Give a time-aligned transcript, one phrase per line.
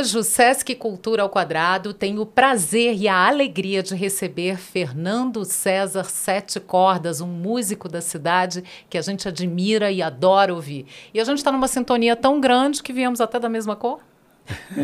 [0.00, 5.44] Hoje o Sesc Cultura ao Quadrado tem o prazer e a alegria de receber Fernando
[5.44, 10.86] César Sete Cordas, um músico da cidade que a gente admira e adora ouvir.
[11.12, 14.00] E a gente está numa sintonia tão grande que viemos até da mesma cor.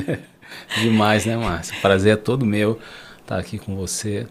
[0.83, 1.75] Demais, né, Márcia?
[1.81, 2.79] Prazer é todo meu
[3.23, 4.27] estar aqui com você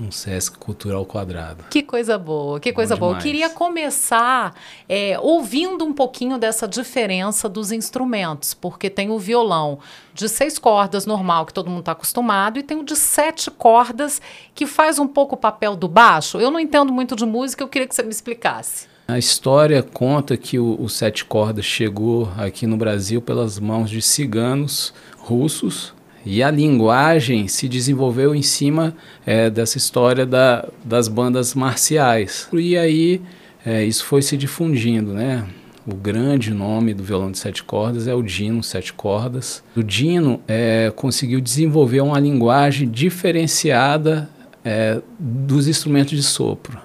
[0.00, 1.64] um Sesc Cultural Quadrado.
[1.70, 3.16] Que coisa boa, que coisa boa.
[3.16, 4.54] Eu queria começar
[4.88, 9.78] é, ouvindo um pouquinho dessa diferença dos instrumentos, porque tem o violão
[10.12, 14.20] de seis cordas normal, que todo mundo está acostumado, e tem o de sete cordas,
[14.54, 16.38] que faz um pouco o papel do baixo.
[16.38, 18.88] Eu não entendo muito de música, eu queria que você me explicasse.
[19.08, 24.02] A história conta que o, o sete cordas chegou aqui no Brasil pelas mãos de
[24.02, 25.95] ciganos russos
[26.26, 28.94] e a linguagem se desenvolveu em cima
[29.24, 32.48] é, dessa história da, das bandas marciais.
[32.52, 33.22] E aí
[33.64, 35.46] é, isso foi se difundindo, né?
[35.86, 39.62] O grande nome do violão de sete cordas é o Dino Sete Cordas.
[39.76, 44.28] O Dino é, conseguiu desenvolver uma linguagem diferenciada
[44.64, 46.80] é, dos instrumentos de sopro.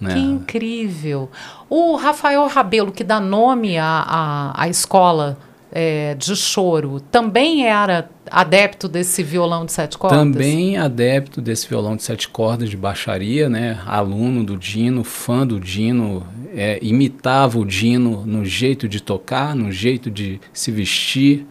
[0.00, 0.14] Né?
[0.14, 1.30] Que incrível!
[1.68, 5.38] O Rafael Rabelo, que dá nome à, à, à escola
[5.70, 10.18] é, de choro, também era adepto desse violão de sete cordas?
[10.18, 13.80] Também adepto desse violão de sete cordas de baixaria, né?
[13.86, 19.70] Aluno do Dino, fã do Dino, é, imitava o Dino no jeito de tocar, no
[19.70, 21.46] jeito de se vestir.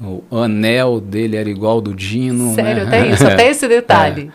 [0.00, 2.54] O anel dele era igual ao do Dino.
[2.54, 2.90] Sério, né?
[2.90, 4.30] tem isso, até esse detalhe.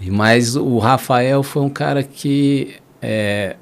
[0.00, 0.10] É.
[0.10, 3.56] Mas o Rafael foi um cara que é,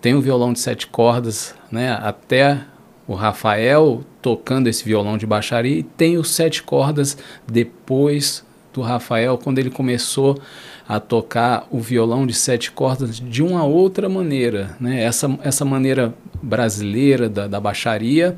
[0.00, 1.98] tem um violão de sete cordas, né?
[2.00, 2.60] Até
[3.06, 9.36] o Rafael tocando esse violão de baixaria e tem os sete cordas depois do Rafael,
[9.36, 10.40] quando ele começou
[10.88, 15.02] a tocar o violão de sete cordas de uma outra maneira, né?
[15.02, 18.36] essa, essa maneira brasileira da, da baixaria,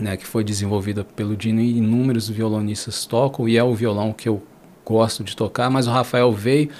[0.00, 4.28] né, que foi desenvolvida pelo Dino e inúmeros violonistas tocam, e é o violão que
[4.28, 4.42] eu
[4.84, 6.70] gosto de tocar, mas o Rafael veio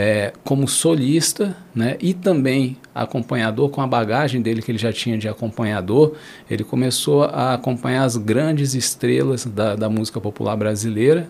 [0.00, 5.18] é, como solista né, e também acompanhador, com a bagagem dele que ele já tinha
[5.18, 6.14] de acompanhador,
[6.48, 11.28] ele começou a acompanhar as grandes estrelas da, da música popular brasileira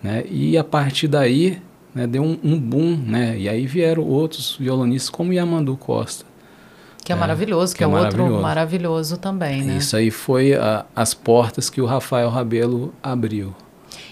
[0.00, 1.60] né, e a partir daí
[1.92, 6.24] né, deu um, um, boom, né, e aí vieram outros violonistas como Yamandu Costa.
[7.04, 8.30] Que é, é maravilhoso, que, que é, é maravilhoso.
[8.30, 9.76] outro maravilhoso também, né?
[9.76, 13.54] Isso aí foi a, as portas que o Rafael Rabelo abriu.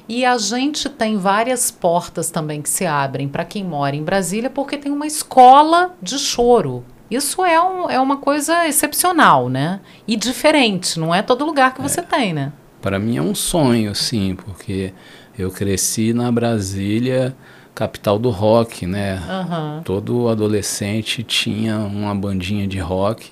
[0.09, 4.50] E a gente tem várias portas também que se abrem para quem mora em Brasília,
[4.50, 6.84] porque tem uma escola de choro.
[7.10, 9.81] Isso é, um, é uma coisa excepcional, né?
[10.09, 12.53] E diferente, não é todo lugar que é, você tem, né?
[12.81, 14.94] Para mim é um sonho, sim, porque
[15.38, 17.37] eu cresci na Brasília,
[17.75, 19.16] capital do rock, né?
[19.16, 19.82] Uhum.
[19.82, 23.31] Todo adolescente tinha uma bandinha de rock.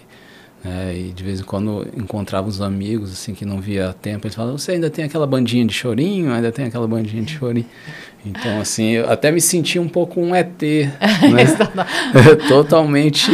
[0.65, 4.35] É, e de vez em quando encontrava os amigos assim que não via tempo, eles
[4.35, 6.33] falavam: "Você ainda tem aquela bandinha de chorinho?
[6.33, 7.67] Ainda tem aquela bandinha de chorinho?"
[8.25, 11.47] Então assim, eu até me senti um pouco um ET, né?
[12.49, 13.31] Totalmente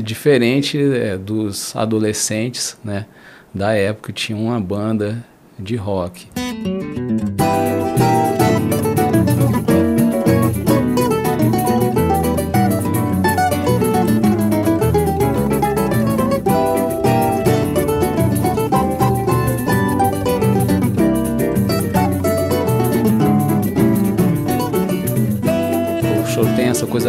[0.00, 3.06] diferente é, dos adolescentes, né,
[3.54, 5.24] da época que tinha uma banda
[5.58, 6.28] de rock.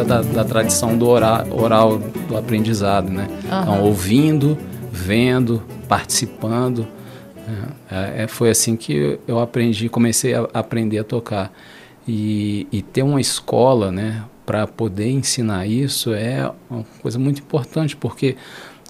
[0.03, 3.27] Da, da tradição do oral, oral, do aprendizado, né?
[3.29, 3.61] Uhum.
[3.61, 4.57] Então, ouvindo,
[4.91, 6.87] vendo, participando.
[7.47, 7.67] Né?
[7.91, 11.51] É, é, foi assim que eu aprendi, comecei a aprender a tocar.
[12.07, 17.95] E, e ter uma escola, né, para poder ensinar isso é uma coisa muito importante,
[17.95, 18.35] porque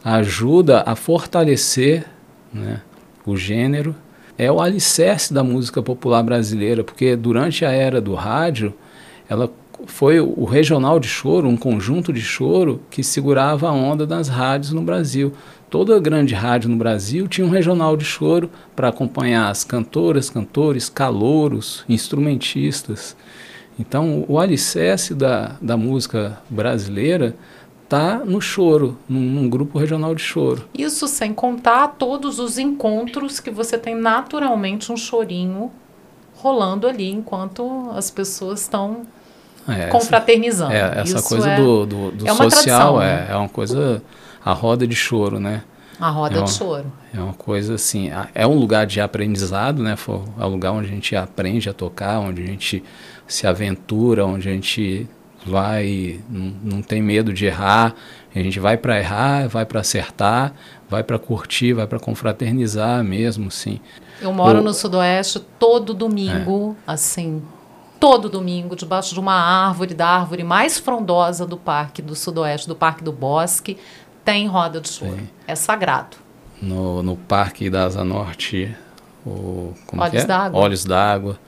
[0.04, 2.06] ajuda a fortalecer
[2.52, 2.82] né,
[3.26, 3.96] o gênero.
[4.36, 8.74] É o alicerce da música popular brasileira, porque durante a era do rádio,
[9.30, 9.52] ela
[9.86, 14.72] foi o regional de choro, um conjunto de choro que segurava a onda das rádios
[14.72, 15.34] no Brasil.
[15.70, 20.90] Toda grande rádio no Brasil tinha um regional de choro para acompanhar as cantoras, cantores,
[20.90, 23.16] calouros, instrumentistas.
[23.80, 27.36] Então, o alicerce da, da música brasileira
[27.84, 30.66] está no choro, num, num, grupo regional de choro.
[30.74, 35.72] Isso sem contar todos os encontros que você tem naturalmente um chorinho
[36.36, 39.06] rolando ali enquanto as pessoas estão
[39.68, 40.74] é, confraternizando.
[40.74, 43.28] Essa, é, essa Isso coisa é, do, do, do é social tradição, é, né?
[43.30, 44.02] é uma coisa.
[44.44, 45.64] A roda de choro, né?
[46.00, 46.92] A roda é uma, de choro.
[47.14, 48.12] É uma coisa assim.
[48.36, 49.96] É um lugar de aprendizado, né?
[50.40, 52.84] É um lugar onde a gente aprende a tocar, onde a gente
[53.28, 55.08] se aventura, onde a gente
[55.46, 57.96] vai, não, não tem medo de errar.
[58.36, 60.54] A gente vai para errar, vai para acertar,
[60.90, 63.80] vai para curtir, vai para confraternizar mesmo, sim.
[64.22, 66.92] Eu moro no Sudoeste todo domingo, é.
[66.92, 67.42] assim,
[68.04, 72.76] todo domingo, debaixo de uma árvore, da árvore mais frondosa do Parque do Sudoeste, do
[72.76, 73.78] Parque do Bosque,
[74.26, 75.22] tem roda de choro.
[75.48, 76.18] É sagrado.
[76.62, 78.76] No, no Parque da Asa Norte,
[79.26, 80.28] o, como Olhos é?
[80.28, 80.60] d'Água.
[80.60, 81.40] Olhos d'Água.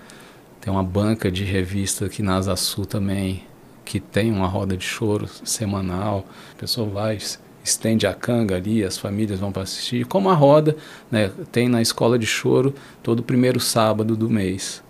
[0.62, 3.44] Tem uma banca de revista aqui na Asa Sul também,
[3.84, 6.24] que tem uma roda de choro semanal.
[6.54, 7.18] A pessoa vai,
[7.66, 10.06] estende a canga ali, as famílias vão para assistir.
[10.06, 10.78] Como a roda
[11.12, 12.74] né, tem na escola de choro
[13.04, 14.85] todo primeiro sábado do mês.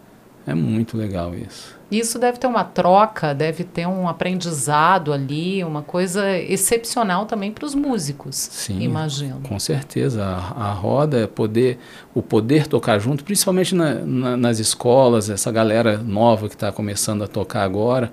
[0.48, 1.76] É muito legal isso.
[1.90, 7.66] Isso deve ter uma troca, deve ter um aprendizado ali, uma coisa excepcional também para
[7.66, 8.36] os músicos.
[8.36, 9.42] Sim, imagino.
[9.42, 11.80] Com certeza, a, a, roda é poder,
[12.14, 17.24] o poder tocar junto, principalmente na, na, nas escolas, essa galera nova que está começando
[17.24, 18.12] a tocar agora,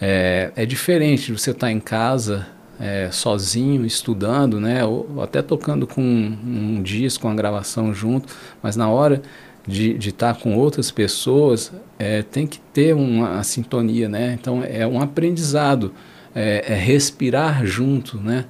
[0.00, 2.46] é, é diferente de você estar tá em casa
[2.80, 8.74] é, sozinho, estudando, né, ou até tocando com um, um disco, uma gravação junto, mas
[8.76, 9.22] na hora
[9.66, 14.36] de estar tá com outras pessoas, é, tem que ter uma, sintonia, né?
[14.38, 15.92] Então é um aprendizado,
[16.34, 18.46] é, é, respirar junto, né?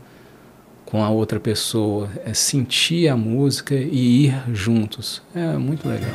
[0.84, 5.22] Com a outra pessoa, é sentir a música e ir juntos.
[5.34, 6.10] É muito legal.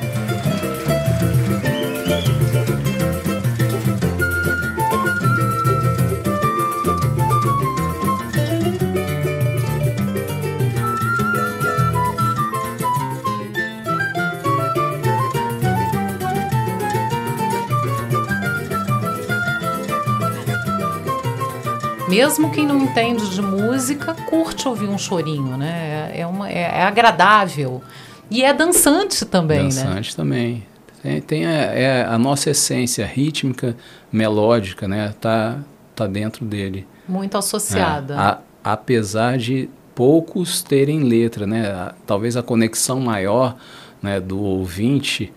[22.17, 26.11] Mesmo quem não entende de música, curte ouvir um chorinho, né?
[26.15, 27.83] É, uma, é, é agradável.
[28.29, 29.89] E é dançante também, dançante né?
[29.89, 30.63] Dançante também.
[31.03, 33.77] Tem, tem a, é a nossa essência rítmica,
[34.11, 35.13] melódica, né?
[35.21, 35.59] Tá,
[35.95, 36.87] tá dentro dele.
[37.07, 38.15] Muito associada.
[38.15, 41.91] É, a, apesar de poucos terem letra, né?
[42.07, 43.55] Talvez a conexão maior
[44.01, 45.31] né, do ouvinte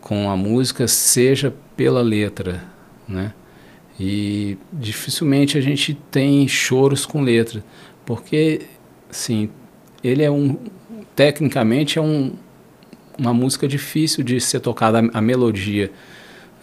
[0.00, 2.64] com a música seja pela letra,
[3.06, 3.34] né?
[4.00, 7.62] E dificilmente a gente tem choros com letra,
[8.04, 8.62] porque,
[9.10, 9.50] sim,
[10.02, 10.58] ele é um
[11.14, 12.32] tecnicamente é um,
[13.18, 15.90] uma música difícil de ser tocada a, a melodia,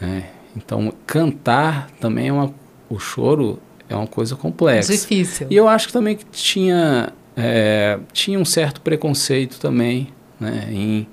[0.01, 0.29] né?
[0.55, 2.53] Então cantar também é uma
[2.89, 4.91] o choro é uma coisa complexa.
[4.91, 5.47] Difícil.
[5.49, 10.09] E eu acho que também que tinha é, tinha um certo preconceito também,
[10.39, 11.07] né, em,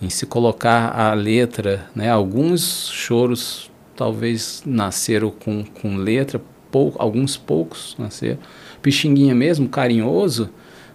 [0.00, 2.10] em se colocar a letra, né?
[2.10, 3.70] Alguns choros
[4.02, 8.40] talvez nasceram com, com letra, pou, alguns poucos nasceram.
[8.82, 10.50] Pixinguinha mesmo, carinhoso,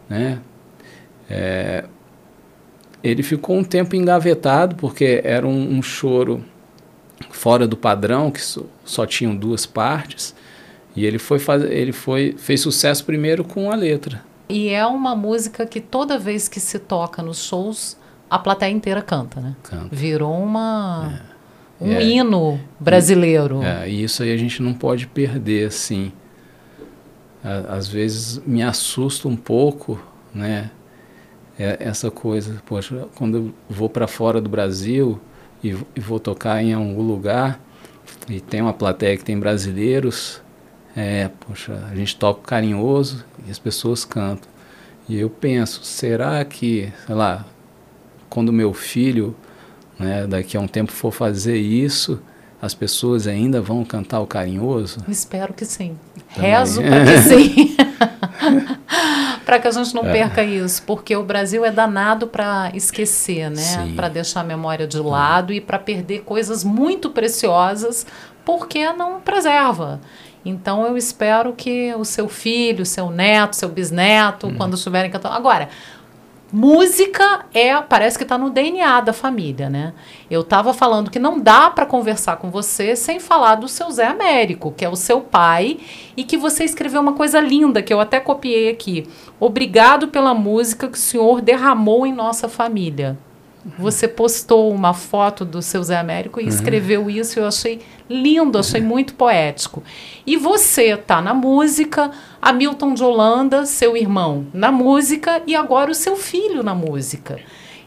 [0.10, 0.42] né?
[1.30, 1.86] É,
[3.02, 6.44] ele ficou um tempo engavetado porque era um, um choro
[7.30, 10.36] fora do padrão, que so, só tinham duas partes.
[10.94, 14.22] E ele foi fazer, ele foi fez sucesso primeiro com a letra.
[14.50, 17.98] E é uma música que toda vez que se toca nos shows,
[18.30, 19.56] a plateia inteira canta, né?
[19.64, 19.96] Canta.
[19.96, 21.27] Virou uma é
[21.80, 23.62] um é, hino brasileiro.
[23.64, 26.12] É, e isso aí a gente não pode perder, assim.
[27.44, 30.02] Às vezes me assusta um pouco,
[30.34, 30.70] né?
[31.58, 35.20] É, essa coisa, poxa, quando eu vou para fora do Brasil
[35.64, 37.60] e, e, vou tocar em algum lugar
[38.30, 40.40] e tem uma plateia que tem brasileiros,
[40.96, 44.50] é, poxa, a gente toca carinhoso e as pessoas cantam.
[45.10, 47.46] E eu penso, será que, sei lá,
[48.30, 49.36] quando meu filho
[50.00, 52.22] né, daqui a um tempo for fazer isso,
[52.62, 55.04] as pessoas ainda vão cantar o carinhoso?
[55.08, 55.98] Espero que sim.
[56.34, 56.52] Também.
[56.52, 57.78] Rezo para que sim.
[59.46, 60.12] para que a gente não é.
[60.12, 63.94] perca isso, porque o Brasil é danado para esquecer, né?
[63.96, 68.06] Para deixar a memória de lado e para perder coisas muito preciosas
[68.44, 70.00] porque não preserva.
[70.46, 74.56] Então eu espero que o seu filho, seu neto, seu bisneto, hum.
[74.56, 75.36] quando estiverem cantando.
[75.36, 75.68] Agora,
[76.52, 79.94] Música é, parece que está no DNA da família, né?
[80.32, 84.08] Eu estava falando que não dá para conversar com você sem falar do seu Zé
[84.08, 85.78] Américo, que é o seu pai,
[86.16, 89.06] e que você escreveu uma coisa linda que eu até copiei aqui.
[89.40, 93.18] Obrigado pela música que o senhor derramou em nossa família.
[93.78, 96.50] Você postou uma foto do seu Zé Américo e uhum.
[96.50, 99.84] escreveu isso, eu achei lindo, achei muito poético.
[100.26, 105.96] E você tá na música, Hamilton de Holanda, seu irmão, na música e agora o
[105.96, 107.40] seu filho na música.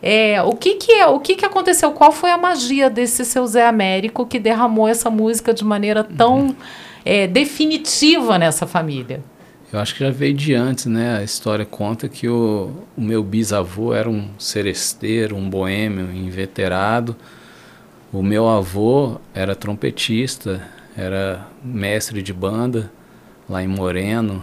[0.03, 1.93] É, o que que é, o que que aconteceu?
[1.93, 6.47] Qual foi a magia desse seu Zé Américo que derramou essa música de maneira tão
[6.47, 6.55] uhum.
[7.05, 9.23] é, definitiva nessa família?
[9.73, 11.19] Eu acho que já veio de antes, né?
[11.19, 17.15] A história conta que o, o meu bisavô era um seresteiro, um boêmio inveterado.
[18.13, 20.61] O meu avô era trompetista,
[20.97, 22.91] era mestre de banda
[23.49, 24.43] lá em Moreno,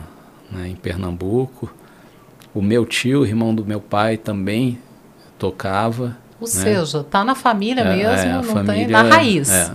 [0.50, 1.74] né, em Pernambuco.
[2.54, 4.80] O meu tio, irmão do meu pai, também
[5.38, 6.18] tocava.
[6.40, 6.54] Ou né?
[6.54, 9.50] seja, tá na família é, mesmo, é, não família, tem na raiz.
[9.50, 9.72] É.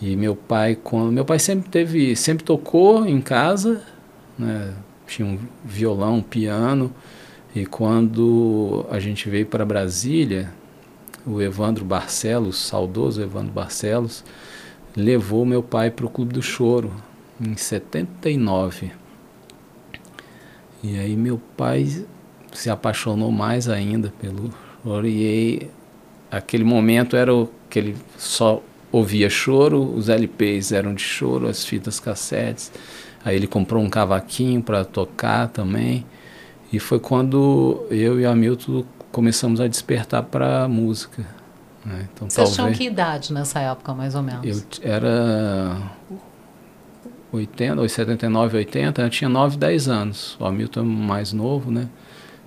[0.00, 3.80] E meu pai, quando meu pai sempre teve, sempre tocou em casa,
[4.38, 4.74] né?
[5.06, 6.92] Tinha um violão, um piano.
[7.54, 10.52] E quando a gente veio para Brasília,
[11.26, 14.24] o Evandro Barcelos, saudoso Evandro Barcelos,
[14.96, 16.92] levou meu pai para o Clube do Choro
[17.40, 18.92] em 79.
[20.82, 22.04] E aí meu pai
[22.52, 24.50] se apaixonou mais ainda pelo
[24.82, 25.70] choro e aí,
[26.30, 31.64] aquele momento era o que ele só ouvia choro, os LPs eram de choro, as
[31.64, 32.70] fitas cassetes.
[33.24, 36.04] Aí ele comprou um cavaquinho para tocar também.
[36.72, 41.24] E foi quando eu e o Hamilton começamos a despertar para a música.
[41.84, 42.08] Né?
[42.12, 44.66] Então, Vocês talvez, tinham que idade nessa época, mais ou menos?
[44.80, 45.76] Eu era
[47.32, 50.36] 80, 79, 80, eu tinha 9, 10 anos.
[50.40, 51.88] O Hamilton é mais novo, né?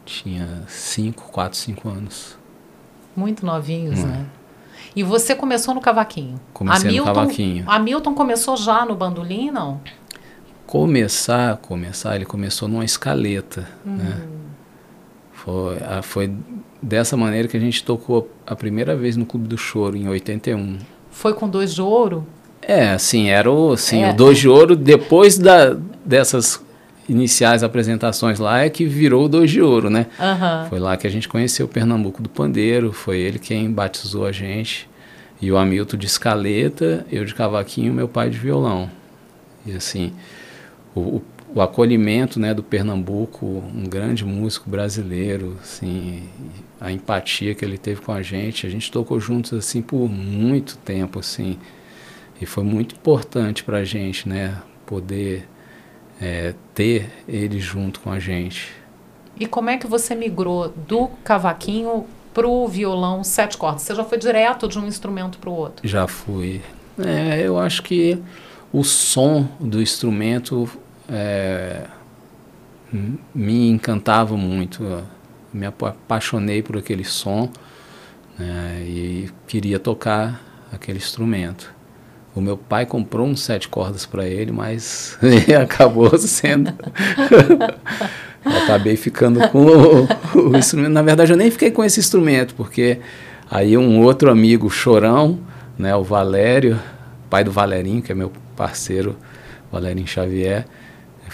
[0.06, 2.38] Tinha 5, 4, 5 anos.
[3.16, 4.08] Muito novinhos, hum.
[4.08, 4.26] né?
[4.96, 6.40] E você começou no cavaquinho?
[6.54, 7.66] Comecei Hamilton, no cavaquinho.
[7.68, 9.82] Hamilton começou já no bandolim, não?
[10.66, 13.96] Começar, começar, ele começou numa escaleta, uhum.
[13.96, 14.22] né?
[15.34, 16.34] Foi, foi
[16.82, 20.80] dessa maneira que a gente tocou a primeira vez no Clube do Choro, em 81.
[21.12, 22.26] Foi com dois de ouro?
[22.62, 24.10] É, assim, era o, assim, é.
[24.10, 26.64] o dois de ouro depois da, dessas
[27.08, 30.08] iniciais apresentações lá é que virou o dois de ouro, né?
[30.20, 30.70] Uhum.
[30.70, 34.32] Foi lá que a gente conheceu o Pernambuco do Pandeiro, foi ele quem batizou a
[34.32, 34.90] gente.
[35.42, 38.90] E o Hamilton de escaleta, eu de cavaquinho, meu pai de violão.
[39.66, 40.14] E assim,
[40.96, 41.24] o, o,
[41.54, 46.24] o acolhimento né, do Pernambuco, um grande músico brasileiro, assim,
[46.80, 50.78] a empatia que ele teve com a gente, a gente tocou juntos assim por muito
[50.78, 51.60] tempo, assim,
[52.42, 55.48] e foi muito importante para a gente, né, poder
[56.22, 58.74] é, ter ele junto com a gente.
[59.38, 63.82] E como é que você migrou do cavaquinho para o violão sete cordas?
[63.82, 65.88] Você já foi direto de um instrumento para o outro?
[65.88, 66.62] Já fui.
[66.98, 68.18] É, eu acho que
[68.72, 70.70] o som do instrumento
[71.10, 71.84] é,
[73.34, 75.04] me encantava muito.
[75.54, 77.50] Me apaixonei por aquele som
[78.38, 81.74] né, e queria tocar aquele instrumento.
[82.36, 85.18] O meu pai comprou um sete cordas para ele, mas
[85.62, 86.74] acabou sendo.
[88.44, 90.08] acabei ficando com o,
[90.52, 90.92] o, instrumento.
[90.92, 93.00] Na verdade, eu nem fiquei com esse instrumento, porque
[93.50, 95.40] aí um outro amigo chorão,
[95.78, 96.78] né, o Valério,
[97.30, 99.16] pai do Valerinho, que é meu parceiro,
[99.72, 100.66] Valerinho Xavier,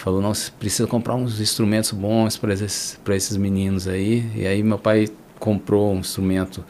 [0.02, 4.28] falou: não, precisa comprar uns instrumentos bons para esses, esses meninos aí.
[4.34, 6.64] E aí meu pai comprou um instrumento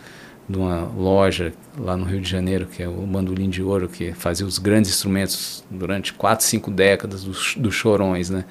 [0.49, 4.12] de uma loja lá no Rio de Janeiro, que é o Bandolim de Ouro, que
[4.12, 8.45] fazia os grandes instrumentos durante quatro, cinco décadas dos, dos chorões, né?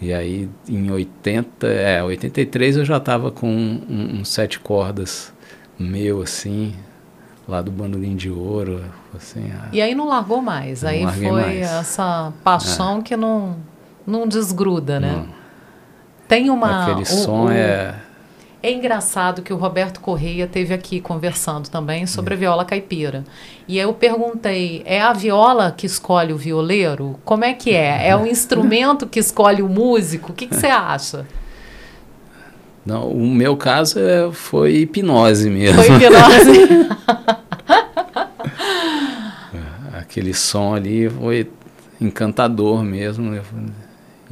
[0.00, 5.32] E aí em 80, é, 83 eu já estava com um, um, sete cordas
[5.78, 6.74] meu assim,
[7.46, 9.52] lá do Bandolim de Ouro, assim.
[9.72, 11.60] E aí não largou mais, aí foi mais.
[11.60, 13.02] essa paixão é.
[13.02, 13.56] que não
[14.06, 15.12] não desgruda, né?
[15.12, 15.42] Não.
[16.28, 17.94] Tem uma Aquele som é
[18.62, 23.24] é engraçado que o Roberto Correia teve aqui conversando também sobre a viola caipira.
[23.66, 27.18] E eu perguntei: é a viola que escolhe o violeiro?
[27.24, 28.08] Como é que é?
[28.08, 30.30] É o instrumento que escolhe o músico?
[30.30, 31.26] O que, que você acha?
[32.86, 35.82] Não, o meu caso é, foi hipnose mesmo.
[35.82, 36.88] Foi hipnose.
[39.98, 41.50] Aquele som ali foi
[42.00, 43.40] encantador mesmo.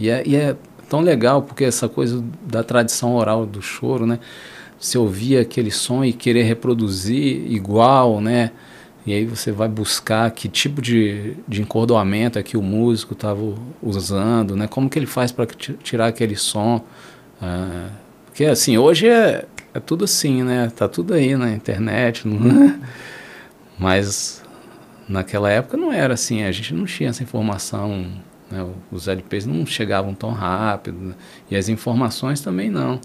[0.00, 0.56] E é, e é
[0.88, 4.18] tão legal, porque essa coisa da tradição oral do choro, né?
[4.78, 8.50] Você ouvir aquele som e querer reproduzir igual, né?
[9.04, 13.40] E aí você vai buscar que tipo de, de encordoamento é que o músico estava
[13.82, 14.66] usando, né?
[14.66, 15.44] Como que ele faz para
[15.82, 16.82] tirar aquele som.
[17.42, 17.90] Ah,
[18.24, 20.72] porque assim, hoje é, é tudo assim, né?
[20.74, 22.80] Tá tudo aí na internet, não é?
[23.78, 24.42] mas
[25.06, 28.06] naquela época não era assim, a gente não tinha essa informação
[28.50, 28.66] né?
[28.90, 31.14] Os LPs não chegavam tão rápido né?
[31.50, 33.00] e as informações também não.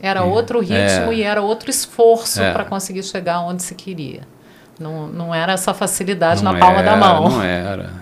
[0.00, 3.74] Era é, outro ritmo é, e era outro esforço é, para conseguir chegar onde se
[3.74, 4.22] queria.
[4.78, 7.28] Não, não era essa facilidade na palma era, da mão.
[7.28, 7.92] Não era.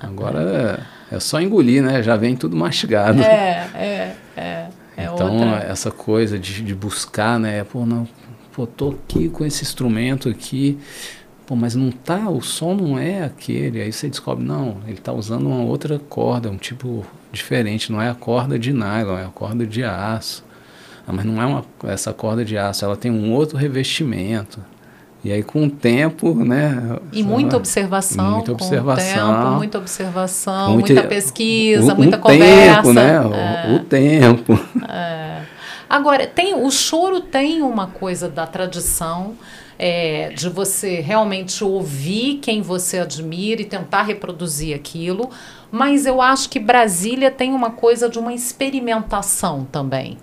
[0.00, 2.02] Agora é, é, só engolir, né?
[2.02, 3.22] Já vem tudo mastigado.
[3.22, 4.66] É, é, é.
[4.96, 5.66] é então, outra.
[5.68, 7.64] essa coisa de, de buscar, né?
[7.64, 8.08] Pô, não,
[8.52, 10.78] pô, tô aqui com esse instrumento aqui,
[11.46, 13.80] Pô, mas não tá, o som não é aquele.
[13.80, 17.92] Aí você descobre, não, ele está usando uma outra corda, um tipo diferente.
[17.92, 20.44] Não é a corda de nylon, é a corda de aço.
[21.06, 24.60] Ah, mas não é uma, essa corda de aço, ela tem um outro revestimento.
[25.22, 26.98] E aí com o tempo, né?
[27.12, 28.36] E muita observação.
[28.36, 29.34] Muita observação.
[29.34, 32.76] Tempo, muita observação, muita, muita pesquisa, o, muita conversa.
[32.76, 33.14] Tempo, né?
[33.14, 33.72] É.
[33.72, 34.60] O, o, tempo.
[34.88, 35.25] É.
[35.88, 39.36] Agora, tem, o choro tem uma coisa da tradição.
[39.78, 45.28] É, de você realmente ouvir quem você admira e tentar reproduzir aquilo,
[45.70, 50.16] mas eu acho que Brasília tem uma coisa de uma experimentação também.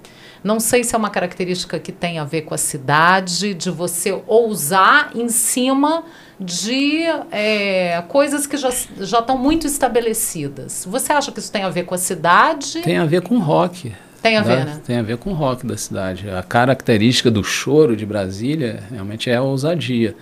[0.43, 4.21] Não sei se é uma característica que tem a ver com a cidade, de você
[4.27, 6.03] ousar em cima
[6.37, 10.85] de é, coisas que já, já estão muito estabelecidas.
[10.89, 12.81] Você acha que isso tem a ver com a cidade?
[12.81, 13.93] Tem a ver com rock.
[14.23, 14.81] Tem a ver, né?
[14.85, 16.29] Tem a ver com o rock da cidade.
[16.29, 20.15] A característica do choro de Brasília realmente é a ousadia.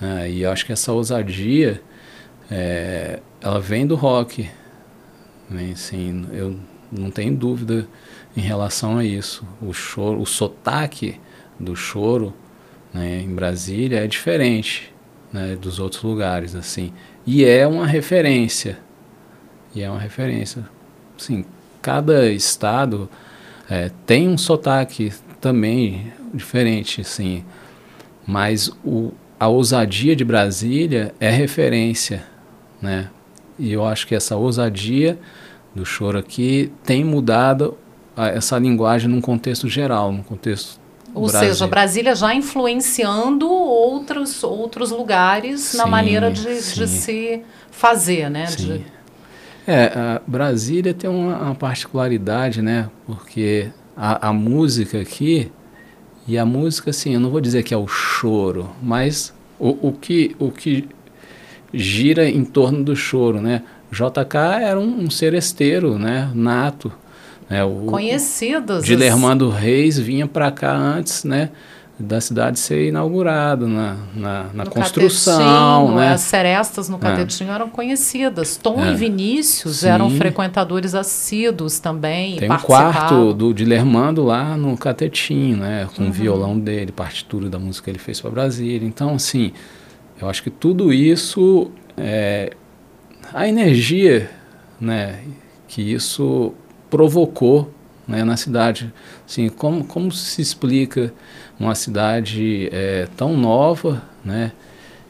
[0.00, 0.30] Né?
[0.30, 1.82] E eu acho que essa ousadia,
[2.48, 4.48] é, ela vem do rock.
[5.50, 5.72] Né?
[5.72, 6.56] Assim, eu
[6.92, 7.88] não tenho dúvida
[8.36, 9.44] em relação a isso.
[9.60, 11.20] O choro, o sotaque
[11.58, 12.32] do choro
[12.92, 14.94] né, em Brasília é diferente
[15.32, 16.92] né, dos outros lugares, assim.
[17.26, 18.78] E é uma referência.
[19.74, 20.64] E é uma referência.
[21.18, 21.44] Sim,
[21.82, 23.10] cada estado
[23.68, 27.44] é, tem um sotaque também diferente, assim.
[28.26, 32.24] Mas o, a ousadia de Brasília é referência,
[32.80, 33.10] né?
[33.58, 35.18] E eu acho que essa ousadia
[35.74, 37.76] do choro aqui tem mudado
[38.16, 40.80] essa linguagem num contexto geral, num contexto
[41.14, 41.48] ou Brasil.
[41.50, 48.46] seja, Brasília já influenciando outros, outros lugares sim, na maneira de, de, se fazer, né?
[48.46, 48.78] Sim.
[48.78, 48.93] De...
[49.66, 52.90] É, Brasília tem uma, uma, particularidade, né?
[53.06, 55.50] Porque a, a, música aqui,
[56.26, 59.92] e a música, assim, eu não vou dizer que é o choro, mas o, o,
[59.92, 60.86] que, o que
[61.72, 63.62] gira em torno do choro, né?
[63.90, 66.30] JK era um, um seresteiro, né?
[66.34, 66.92] Nato,
[67.48, 68.84] é, o, Conhecidos.
[68.84, 69.50] Dilermando.
[69.50, 71.50] Reis vinha para cá antes, né?
[71.96, 75.94] Da cidade ser inaugurado na, na, na construção.
[75.94, 76.12] né?
[76.12, 76.98] As serestas no é.
[76.98, 77.54] Catetinho é.
[77.54, 78.56] eram conhecidas.
[78.56, 78.90] Tom é.
[78.90, 79.88] e Vinícius Sim.
[79.88, 82.36] eram frequentadores assíduos também.
[82.36, 85.88] Tem um quarto do Dilermando lá no Catetinho, né?
[85.94, 86.08] Com uhum.
[86.08, 88.88] o violão dele, partitura da música que ele fez para Brasília.
[88.88, 89.52] Então, assim,
[90.20, 92.54] eu acho que tudo isso, é,
[93.32, 94.30] a energia,
[94.80, 95.20] né?
[95.68, 96.52] Que isso
[96.90, 97.72] provocou
[98.06, 98.92] né, na cidade.
[99.26, 101.12] Assim, como, como se explica
[101.58, 104.52] uma cidade é, tão nova né,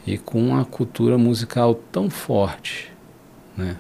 [0.07, 2.93] e com uma cultura musical tão forte?
[3.57, 3.77] Né?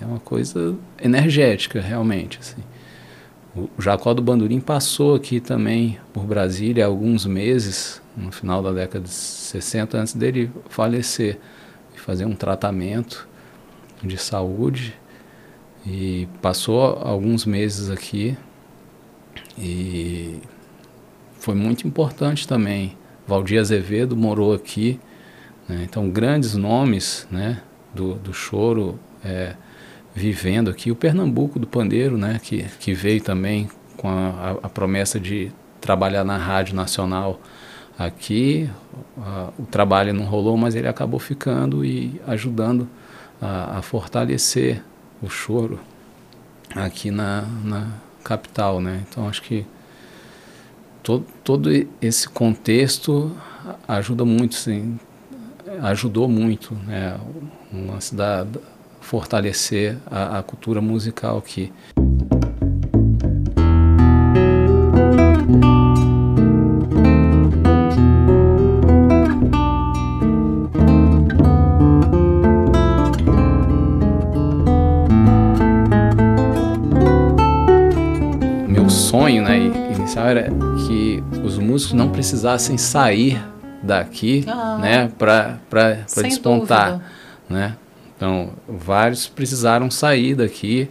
[0.00, 2.38] É uma coisa energética, realmente.
[2.40, 2.62] Assim.
[3.56, 8.72] O Jacó do Bandorim passou aqui também por Brasília há alguns meses, no final da
[8.72, 11.38] década de 60, antes dele falecer,
[11.94, 13.28] e fazer um tratamento
[14.02, 14.94] de saúde.
[15.86, 18.36] E passou alguns meses aqui
[19.58, 20.40] e
[21.38, 22.96] foi muito importante também.
[23.26, 24.98] Valdir Azevedo morou aqui,
[25.68, 25.82] né?
[25.84, 27.60] então grandes nomes né,
[27.94, 29.54] do, do choro é,
[30.14, 30.90] vivendo aqui.
[30.90, 36.24] O Pernambuco do Pandeiro, né, que, que veio também com a, a promessa de trabalhar
[36.24, 37.40] na Rádio Nacional
[37.98, 38.68] aqui.
[39.58, 42.88] O trabalho não rolou, mas ele acabou ficando e ajudando
[43.40, 44.82] a, a fortalecer
[45.22, 45.80] o choro
[46.74, 47.88] aqui na, na
[48.22, 49.02] capital, né?
[49.08, 49.66] Então acho que
[51.02, 53.34] todo, todo esse contexto
[53.86, 54.98] ajuda muito, sim,
[55.82, 57.18] ajudou muito, né?
[57.72, 58.58] Uma cidade
[59.00, 61.72] fortalecer a, a cultura musical aqui.
[80.24, 80.48] Era
[80.86, 83.42] que os músicos não precisassem sair
[83.82, 85.58] daqui, ah, né, para
[86.22, 87.10] despontar, dúvida.
[87.48, 87.76] né?
[88.16, 90.88] Então, vários precisaram sair daqui,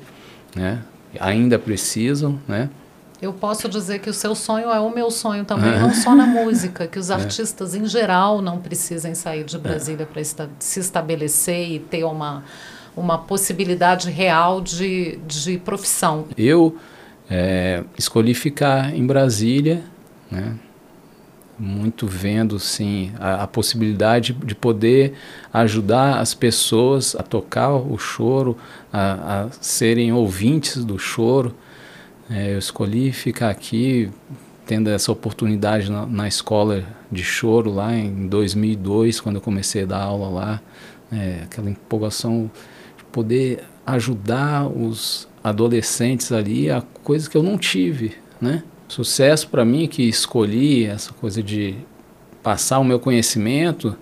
[0.56, 0.82] né?
[1.20, 2.70] Ainda precisam, né?
[3.22, 6.26] Eu posso dizer que o seu sonho é o meu sonho também, não só na
[6.26, 7.14] música, que os é.
[7.14, 12.44] artistas em geral não precisem sair de Brasília para esta, se estabelecer e ter uma,
[12.98, 16.26] uma possibilidade real de, de profissão.
[16.38, 16.76] Eu
[17.30, 19.84] é, escolhi ficar em Brasília,
[20.30, 20.56] né?
[21.58, 25.14] muito vendo sim a, a, possibilidade de poder
[25.54, 28.58] ajudar as pessoas a tocar o choro,
[28.92, 31.56] a, a serem ouvintes do choro.
[32.30, 34.10] É, eu escolhi ficar aqui,
[34.66, 39.86] tendo essa oportunidade na, na, escola de choro lá em 2002, quando eu comecei a
[39.86, 40.62] dar aula lá,
[41.12, 42.50] é, aquela empolgação
[42.98, 48.64] de poder ajudar os adolescentes ali a coisa que eu não tive, né?
[48.88, 51.76] Sucesso para mim que escolhi essa coisa de
[52.42, 53.96] passar o meu conhecimento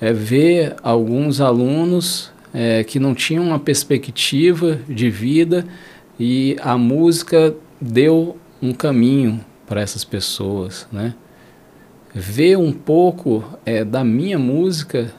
[0.00, 5.66] é ver alguns alunos é, que não tinham uma perspectiva de vida
[6.18, 11.14] e a música deu um caminho para essas pessoas, né?
[12.12, 15.14] Ver um pouco é, da minha música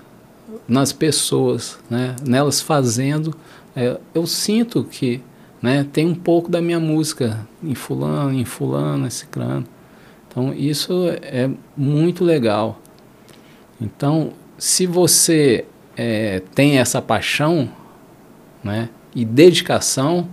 [0.68, 2.16] nas pessoas, né?
[2.26, 3.34] Nelas fazendo,
[3.76, 5.22] é, eu sinto que,
[5.62, 5.86] né?
[5.92, 9.68] Tem um pouco da minha música em fulano, em fulano, esse crânio.
[10.28, 12.80] Então isso é muito legal.
[13.80, 15.66] Então, se você
[15.98, 17.70] é, tem essa paixão,
[18.64, 18.90] né?
[19.14, 20.30] E dedicação,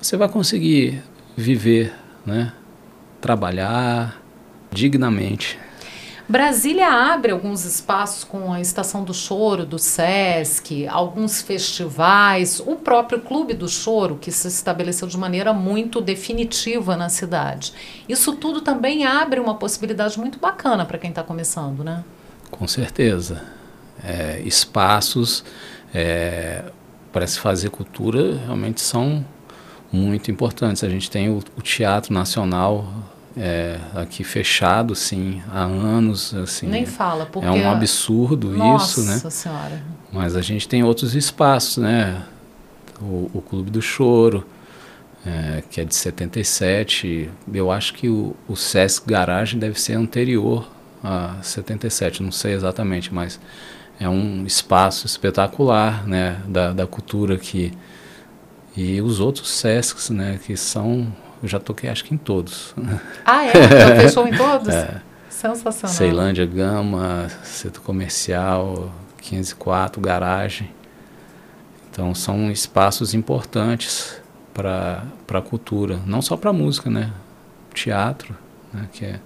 [0.00, 1.02] você vai conseguir
[1.36, 1.92] viver,
[2.24, 2.52] né?
[3.20, 4.22] trabalhar
[4.70, 5.58] dignamente.
[6.28, 13.20] Brasília abre alguns espaços com a Estação do Choro do SESC, alguns festivais, o próprio
[13.20, 17.72] Clube do Choro, que se estabeleceu de maneira muito definitiva na cidade.
[18.08, 22.02] Isso tudo também abre uma possibilidade muito bacana para quem está começando, né?
[22.50, 23.44] Com certeza.
[24.02, 25.44] É, espaços
[25.94, 26.64] é,
[27.12, 29.24] para se fazer cultura realmente são
[29.92, 30.82] muito importantes.
[30.82, 32.84] A gente tem o, o Teatro Nacional
[33.36, 36.34] é, aqui fechado, sim, há anos.
[36.34, 37.46] Assim, Nem fala, porque...
[37.46, 39.14] É um absurdo Nossa isso, né?
[39.14, 39.82] Nossa Senhora.
[40.12, 42.22] Mas a gente tem outros espaços, né?
[43.00, 44.46] O, o Clube do Choro,
[45.24, 47.30] é, que é de 77.
[47.52, 50.66] Eu acho que o, o Sesc Garagem deve ser anterior
[51.04, 53.38] a 77, não sei exatamente, mas
[54.00, 56.40] é um espaço espetacular, né?
[56.48, 57.72] Da, da cultura que
[58.76, 61.10] e os outros SESCs, né, que são.
[61.42, 62.74] Eu já toquei acho que em todos.
[63.24, 63.52] Ah, é?
[63.52, 64.68] Já fechou em todos?
[64.68, 65.02] É.
[65.28, 65.94] Sensacional.
[65.94, 70.70] Ceilândia Gama, Centro Comercial, 504, Garagem.
[71.90, 74.20] Então são espaços importantes
[74.54, 77.12] para a cultura, não só para a música, né?
[77.74, 78.34] Teatro,
[78.72, 78.88] né?
[78.92, 79.20] que é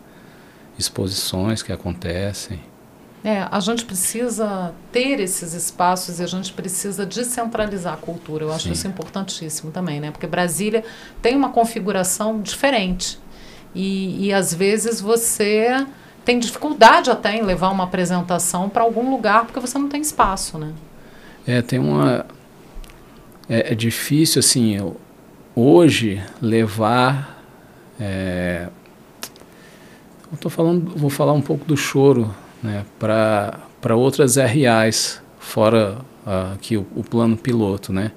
[0.79, 2.61] exposições que acontecem.
[3.23, 8.45] É, a gente precisa ter esses espaços e a gente precisa descentralizar a cultura.
[8.45, 8.73] Eu acho Sim.
[8.73, 10.11] isso importantíssimo também, né?
[10.11, 10.83] Porque Brasília
[11.21, 13.19] tem uma configuração diferente.
[13.75, 15.87] E, e às vezes você
[16.25, 20.57] tem dificuldade até em levar uma apresentação para algum lugar porque você não tem espaço,
[20.57, 20.73] né?
[21.47, 22.25] É, tem uma.
[23.49, 24.97] É, é difícil, assim, eu,
[25.55, 27.39] hoje levar.
[27.99, 28.69] É,
[30.33, 35.99] eu tô falando, vou falar um pouco do choro né, para outras RAs, fora
[36.55, 38.13] aqui o, o, plano piloto, né,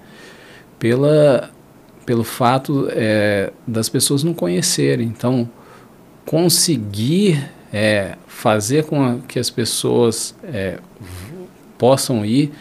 [0.77, 1.49] pela,
[2.05, 5.07] pelo fato é, das pessoas não conhecerem.
[5.07, 5.49] Então,
[6.25, 10.79] conseguir é, fazer com que as pessoas é,
[11.77, 12.51] possam ir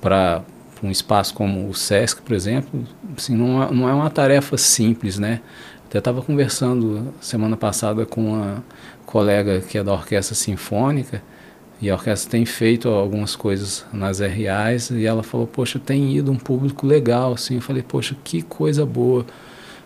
[0.00, 0.42] para
[0.82, 2.84] um espaço como o SESC, por exemplo,
[3.16, 5.40] assim, não, é, não é uma tarefa simples, né?
[5.86, 8.64] Até estava conversando semana passada com uma
[9.12, 11.22] colega que é da Orquestra Sinfônica,
[11.82, 16.32] e a orquestra tem feito algumas coisas nas RAs, e ela falou, poxa, tem ido
[16.32, 19.26] um público legal, assim, eu falei, poxa, que coisa boa,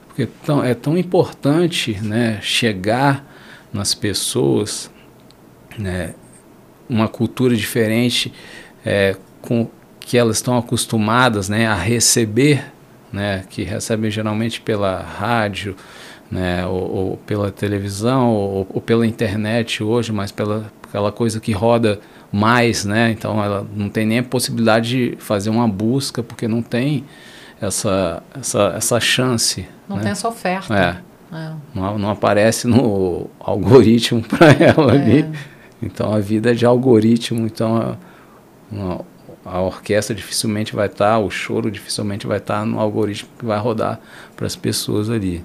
[0.07, 3.27] porque tão, é tão importante, né, chegar
[3.73, 4.89] nas pessoas,
[5.77, 6.15] né,
[6.89, 8.33] uma cultura diferente,
[8.85, 12.65] é, com que elas estão acostumadas, né, a receber,
[13.13, 15.75] né, que recebem geralmente pela rádio,
[16.31, 21.53] né, ou, ou pela televisão, ou, ou, pela internet hoje, mas pela aquela coisa que
[21.53, 22.01] roda
[22.33, 23.11] mais, né?
[23.11, 27.05] Então ela não tem nem a possibilidade de fazer uma busca porque não tem
[27.61, 29.67] essa essa, essa chance.
[29.89, 30.03] Não né?
[30.03, 30.75] tem essa oferta.
[30.75, 31.37] É.
[31.37, 31.53] é.
[31.75, 35.03] Não, não aparece no algoritmo para ela é.
[35.03, 35.31] ali.
[35.83, 37.47] Então a vida é de algoritmo.
[37.47, 39.05] Então a,
[39.45, 43.45] a orquestra dificilmente vai estar, tá, o choro dificilmente vai estar tá no algoritmo que
[43.45, 44.01] vai rodar
[44.35, 45.45] para as pessoas ali.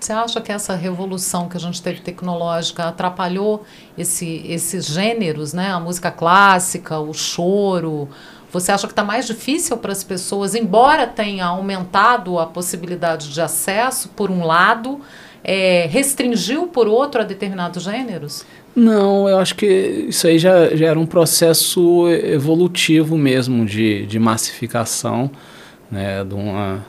[0.00, 3.64] Você acha que essa revolução que a gente teve tecnológica atrapalhou
[3.96, 5.70] esse, esses gêneros, né?
[5.70, 8.08] A música clássica, o choro.
[8.52, 13.40] Você acha que está mais difícil para as pessoas, embora tenha aumentado a possibilidade de
[13.40, 15.00] acesso, por um lado,
[15.44, 18.46] é, restringiu por outro a determinados gêneros?
[18.74, 19.66] Não, eu acho que
[20.08, 25.30] isso aí já, já era um processo evolutivo mesmo de, de massificação,
[25.90, 26.86] né, de uma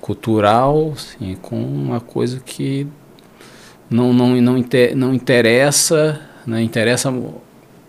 [0.00, 2.86] cultural, assim, com uma coisa que
[3.88, 7.12] não, não, não, inter, não interessa, né, interessa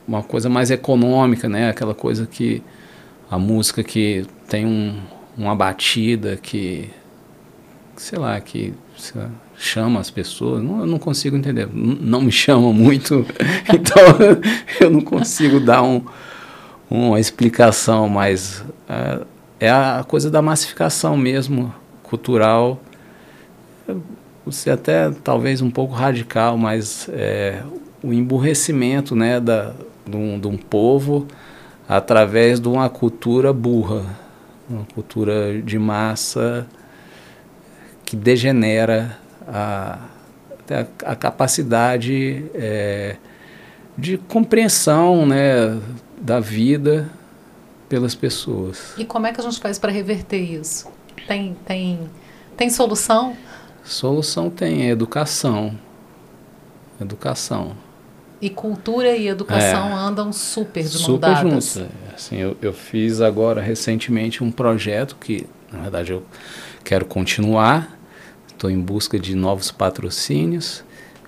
[0.07, 2.61] uma coisa mais econômica, né, aquela coisa que
[3.29, 4.99] a música que tem um,
[5.37, 6.89] uma batida que,
[7.95, 8.73] sei lá, que
[9.15, 13.25] lá, chama as pessoas, não, eu não consigo entender, não me chama muito,
[13.73, 14.03] então
[14.79, 16.03] eu não consigo dar um,
[16.89, 19.21] uma explicação, mas é,
[19.61, 21.73] é a coisa da massificação mesmo,
[22.11, 22.81] cultural,
[24.69, 27.63] até talvez um pouco radical, mas é,
[28.03, 29.73] o emburrecimento né, da,
[30.05, 31.25] de, um, de um povo
[31.87, 34.03] através de uma cultura burra,
[34.69, 36.67] uma cultura de massa
[38.03, 39.99] que degenera a,
[41.05, 43.15] a, a capacidade é,
[43.97, 45.79] de compreensão né,
[46.19, 47.09] da vida
[47.87, 48.93] pelas pessoas.
[48.97, 50.89] E como é que a gente faz para reverter isso?
[51.27, 51.99] Tem, tem,
[52.57, 53.35] tem solução?
[53.83, 55.77] Solução tem, é educação.
[56.99, 57.75] Educação.
[58.41, 61.77] E cultura e educação é, andam super de super mão juntos.
[61.77, 61.87] É.
[62.15, 66.23] Assim, eu, eu fiz agora recentemente um projeto que, na verdade, eu
[66.83, 67.99] quero continuar.
[68.47, 70.83] Estou em busca de novos patrocínios,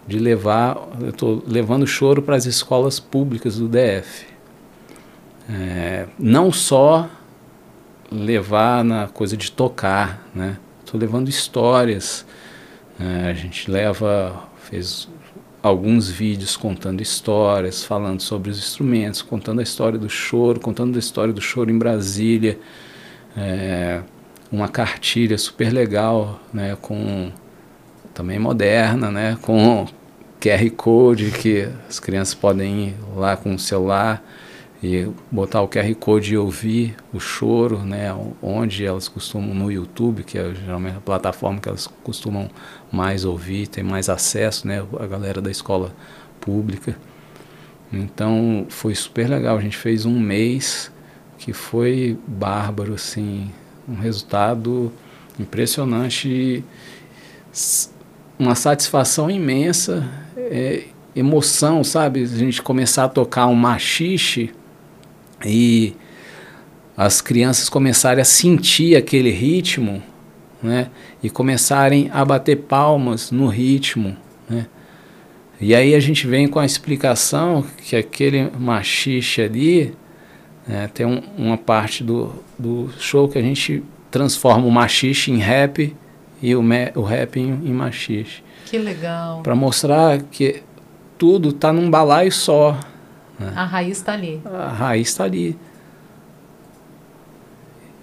[0.08, 4.26] de levar, eu estou levando choro para as escolas públicas do DF.
[5.50, 7.10] É, não só
[8.14, 10.58] levar na coisa de tocar, né?
[10.86, 12.26] Estou levando histórias.
[13.00, 15.10] É, a gente leva, fez
[15.62, 21.00] alguns vídeos contando histórias, falando sobre os instrumentos, contando a história do choro, contando a
[21.00, 22.60] história do choro em Brasília.
[23.36, 24.02] É,
[24.52, 27.32] uma cartilha super legal, né, com
[28.14, 29.88] também moderna, né, com
[30.40, 34.24] QR Code que as crianças podem ir lá com o celular
[34.84, 40.26] e botar o QR Code e ouvir o choro, né, onde elas costumam no YouTube,
[40.26, 42.50] que é geralmente a plataforma que elas costumam
[42.92, 45.96] mais ouvir, tem mais acesso, né, a galera da escola
[46.42, 46.98] pública.
[47.94, 50.92] Então foi super legal, a gente fez um mês
[51.38, 53.50] que foi bárbaro, assim,
[53.88, 54.92] um resultado
[55.40, 56.62] impressionante,
[58.38, 60.84] uma satisfação imensa, é,
[61.16, 62.24] emoção, sabe?
[62.24, 64.52] A gente começar a tocar um machixe
[65.46, 65.96] e
[66.96, 70.02] as crianças começarem a sentir aquele ritmo,
[70.62, 70.90] né?
[71.22, 74.16] E começarem a bater palmas no ritmo,
[74.50, 74.68] né?
[75.60, 79.94] E aí a gente vem com a explicação que aquele machixe ali
[80.68, 85.38] né, tem um, uma parte do, do show que a gente transforma o machixe em
[85.38, 85.96] rap
[86.42, 88.44] e o, me, o rap em, em machixe.
[88.66, 89.42] Que legal.
[89.42, 90.62] Para mostrar que
[91.18, 92.78] tudo está num balaio só.
[93.46, 93.54] Né?
[93.56, 94.42] A raiz está ali.
[94.46, 95.58] A raiz está ali.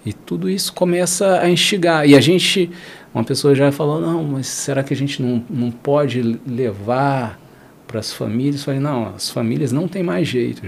[0.05, 2.09] E tudo isso começa a instigar.
[2.09, 2.71] E a gente,
[3.15, 7.39] uma pessoa já falou, não, mas será que a gente não, não pode levar
[7.87, 8.57] para as famílias?
[8.61, 10.63] Eu falei, não, as famílias não tem mais jeito.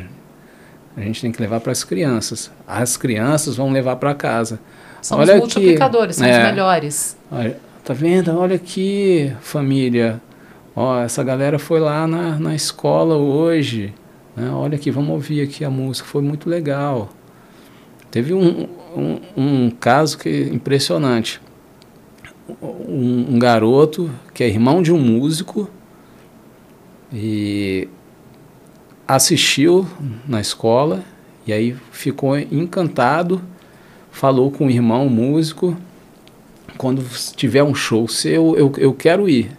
[0.96, 2.50] A gente tem que levar para as crianças.
[2.66, 4.60] As crianças vão levar para casa.
[5.00, 7.16] São olha os multiplicadores, aqui, são é, os melhores.
[7.30, 8.36] Olha, tá vendo?
[8.38, 10.20] Olha aqui, família.
[10.76, 13.94] Ó, essa galera foi lá na, na escola hoje.
[14.36, 14.50] Né?
[14.50, 17.10] Olha aqui, vamos ouvir aqui a música, foi muito legal.
[18.10, 21.40] Teve um, um, um caso que é impressionante.
[22.60, 25.70] Um, um, garoto que é irmão de um músico
[27.12, 27.88] e
[29.06, 29.86] assistiu
[30.26, 31.04] na escola
[31.46, 33.40] e aí ficou encantado,
[34.10, 35.76] falou com o irmão músico,
[36.76, 37.04] quando
[37.36, 39.56] tiver um show seu, eu, eu quero ir.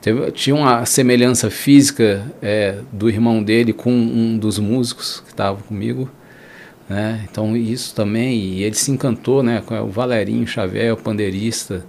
[0.00, 5.62] Teve, tinha uma semelhança física é, do irmão dele com um dos músicos que estava
[5.62, 6.10] comigo.
[6.88, 7.26] Né?
[7.30, 11.84] Então isso também, e ele se encantou né, com o Valerinho Xavier, o pandeirista,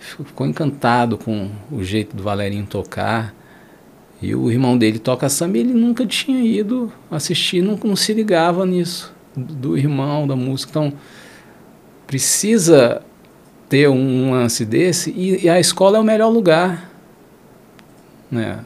[0.00, 3.34] ficou encantado com o jeito do Valerinho tocar.
[4.20, 8.14] E o irmão dele toca samba e ele nunca tinha ido assistir, não, não se
[8.14, 10.70] ligava nisso, do irmão, da música.
[10.70, 10.92] Então,
[12.06, 13.02] precisa
[13.68, 16.91] ter um lance desse e, e a escola é o melhor lugar
[18.32, 18.64] né?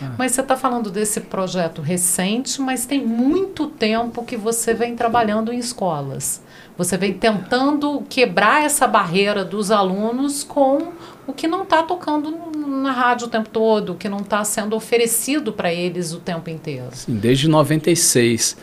[0.00, 0.14] Ah.
[0.16, 5.52] Mas você está falando desse projeto recente, mas tem muito tempo que você vem trabalhando
[5.52, 6.40] em escolas.
[6.78, 10.92] Você vem tentando quebrar essa barreira dos alunos com
[11.26, 14.74] o que não está tocando na rádio o tempo todo, o que não está sendo
[14.74, 16.88] oferecido para eles o tempo inteiro.
[16.92, 18.56] Sim, desde 96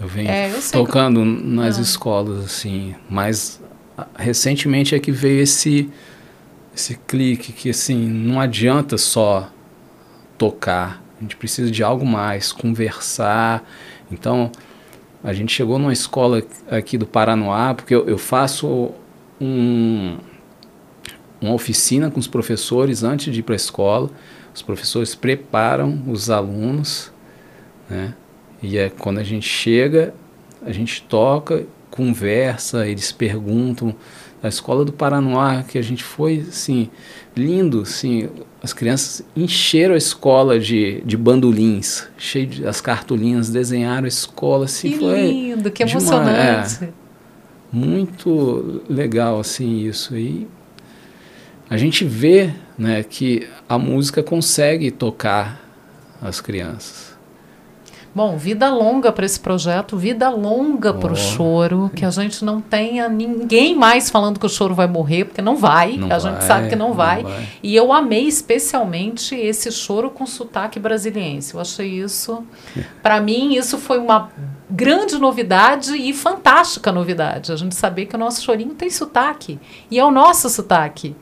[0.00, 1.46] eu venho é, eu tocando que...
[1.46, 1.82] nas ah.
[1.82, 3.60] escolas, assim, mas
[4.16, 5.88] recentemente é que veio esse,
[6.74, 9.50] esse clique que assim, não adianta só
[10.36, 13.68] tocar, a gente precisa de algo mais, conversar.
[14.10, 14.50] Então,
[15.22, 18.90] a gente chegou numa escola aqui do Paranoá, porque eu, eu faço
[19.40, 20.18] um,
[21.40, 24.10] uma oficina com os professores antes de ir para a escola.
[24.54, 27.12] Os professores preparam os alunos,
[27.88, 28.14] né?
[28.62, 30.14] E é quando a gente chega,
[30.64, 33.94] a gente toca, conversa, eles perguntam.
[34.44, 36.90] A escola do Paranoá, que a gente foi, assim,
[37.34, 38.28] lindo, assim,
[38.62, 44.66] as crianças encheram a escola de, de bandolins, cheio de as cartolinas, desenharam a escola.
[44.66, 46.76] Assim, que foi lindo, que emocionante.
[46.76, 46.92] Uma, é,
[47.72, 50.14] muito legal assim isso.
[50.14, 50.46] E
[51.70, 55.58] a gente vê né, que a música consegue tocar
[56.20, 57.13] as crianças.
[58.14, 62.60] Bom, vida longa para esse projeto, vida longa para o choro, que a gente não
[62.60, 66.20] tenha ninguém mais falando que o choro vai morrer, porque não vai, não a vai,
[66.20, 67.24] gente sabe que não, não vai.
[67.24, 67.48] vai.
[67.60, 71.54] E eu amei especialmente esse choro com sotaque brasiliense.
[71.54, 72.44] Eu achei isso,
[73.02, 74.30] para mim, isso foi uma
[74.70, 77.50] grande novidade e fantástica novidade.
[77.50, 79.58] A gente saber que o nosso chorinho tem sotaque,
[79.90, 81.16] e é o nosso sotaque.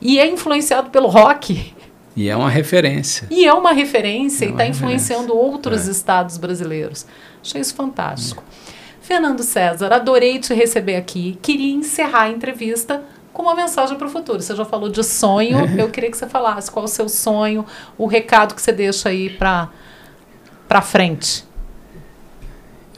[0.00, 1.74] E é influenciado pelo rock.
[2.16, 3.28] E é uma referência.
[3.30, 5.90] E é uma referência é e está influenciando outros é.
[5.90, 7.06] estados brasileiros.
[7.42, 8.42] Achei isso fantástico.
[8.72, 8.76] É.
[9.02, 11.38] Fernando César, adorei te receber aqui.
[11.42, 13.02] Queria encerrar a entrevista
[13.32, 14.40] com uma mensagem para o futuro.
[14.40, 17.66] Você já falou de sonho, eu queria que você falasse qual o seu sonho,
[17.98, 21.44] o recado que você deixa aí para frente.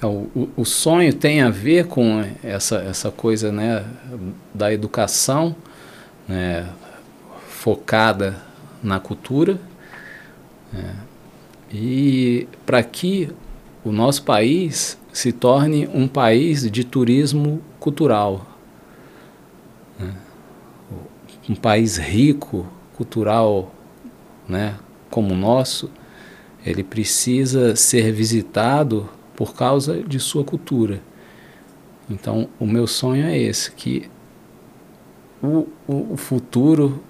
[0.00, 3.84] É, o, o, sonho tem a ver com essa, essa coisa né,
[4.54, 5.56] da educação
[6.28, 6.68] né,
[7.48, 8.47] focada
[8.82, 9.58] na cultura
[10.74, 10.94] é,
[11.72, 13.30] e para que
[13.84, 18.46] o nosso país se torne um país de turismo cultural,
[19.98, 20.14] né?
[21.48, 23.72] um país rico, cultural,
[24.48, 24.76] né,
[25.10, 25.90] como o nosso,
[26.64, 31.00] ele precisa ser visitado por causa de sua cultura.
[32.10, 34.10] Então, o meu sonho é esse, que
[35.42, 37.02] o, o futuro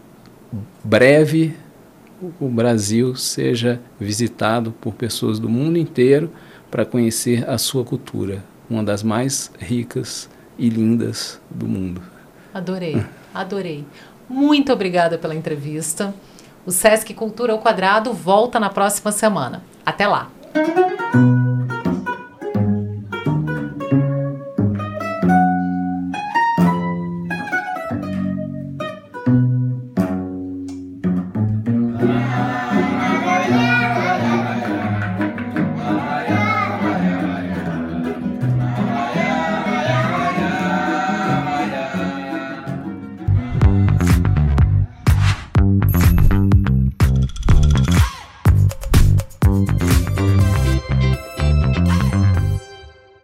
[0.82, 1.54] breve
[2.40, 6.30] o Brasil seja visitado por pessoas do mundo inteiro
[6.70, 12.02] para conhecer a sua cultura, uma das mais ricas e lindas do mundo.
[12.52, 13.84] Adorei, adorei.
[14.28, 16.12] Muito obrigada pela entrevista.
[16.66, 19.62] O Sesc Cultura ao Quadrado volta na próxima semana.
[19.87, 20.30] Até lá!